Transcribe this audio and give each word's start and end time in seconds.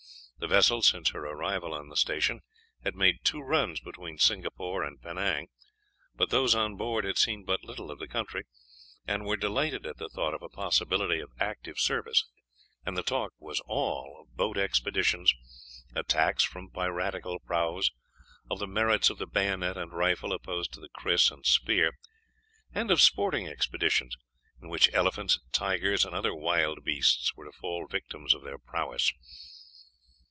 The 0.41 0.47
vessel 0.47 0.81
since 0.81 1.09
her 1.11 1.23
arrival 1.23 1.71
on 1.71 1.89
the 1.89 1.95
station 1.95 2.41
had 2.83 2.95
made 2.95 3.23
two 3.23 3.41
runs 3.41 3.79
between 3.79 4.17
Singapore 4.17 4.83
and 4.83 4.99
Penang, 4.99 5.49
but 6.15 6.31
those 6.31 6.55
on 6.55 6.75
board 6.77 7.05
had 7.05 7.19
seen 7.19 7.43
but 7.45 7.63
little 7.63 7.91
of 7.91 7.99
the 7.99 8.07
country, 8.07 8.45
and 9.05 9.23
were 9.27 9.37
delighted 9.37 9.85
at 9.85 9.97
the 9.97 10.09
thought 10.09 10.33
of 10.33 10.41
a 10.41 10.49
possibility 10.49 11.19
of 11.19 11.29
active 11.39 11.77
service, 11.77 12.25
and 12.83 12.97
the 12.97 13.03
talk 13.03 13.33
was 13.37 13.59
all 13.67 14.17
of 14.19 14.35
boat 14.35 14.57
expeditions, 14.57 15.31
attacks 15.93 16.41
from 16.43 16.71
piratical 16.71 17.37
prahus, 17.39 17.91
of 18.49 18.57
the 18.57 18.65
merits 18.67 19.11
of 19.11 19.19
the 19.19 19.27
bayonet 19.27 19.77
and 19.77 19.93
rifle 19.93 20.33
opposed 20.33 20.73
to 20.73 20.89
kris 20.91 21.29
and 21.29 21.45
spear, 21.45 21.99
and 22.73 22.89
of 22.89 22.99
sporting 22.99 23.47
expeditions 23.47 24.17
in 24.59 24.69
which 24.69 24.91
elephants, 24.91 25.39
tigers, 25.51 26.03
and 26.03 26.15
other 26.15 26.33
wild 26.33 26.83
beasts 26.83 27.35
were 27.35 27.45
to 27.45 27.51
fall 27.51 27.85
victims 27.85 28.33
of 28.33 28.41
their 28.41 28.57
prowess. 28.57 29.13